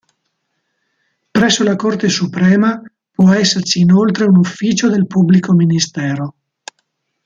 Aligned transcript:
Presso 1.31 1.63
la 1.63 1.75
corte 1.75 2.09
suprema 2.09 2.81
può 3.11 3.33
esserci 3.33 3.81
inoltre 3.81 4.23
un 4.25 4.37
ufficio 4.37 4.89
del 4.89 5.05
pubblico 5.05 5.53
ministero. 5.53 6.37